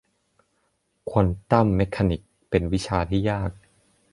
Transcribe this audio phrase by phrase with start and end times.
[1.09, 3.51] ควอนตัมเมคานิคส์ เป็นวิชาที่ยาก